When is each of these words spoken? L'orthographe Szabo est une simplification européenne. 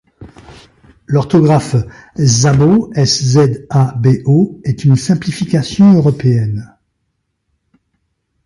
L'orthographe 1.05 1.75
Szabo 2.17 2.91
est 2.95 4.83
une 4.83 4.95
simplification 4.95 5.93
européenne. 5.93 6.75